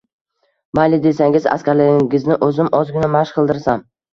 [0.79, 3.89] –Mayli desangiz, askarlaringizni o‘zim ozgina mashq qildirsam